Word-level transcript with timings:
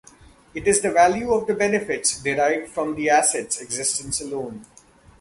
It 0.55 0.67
is 0.67 0.81
the 0.81 0.89
value 0.89 1.31
of 1.31 1.45
the 1.45 1.53
benefits 1.53 2.23
derived 2.23 2.69
from 2.71 2.95
the 2.95 3.11
asset's 3.11 3.61
existence 3.61 4.19
alone. 4.19 4.65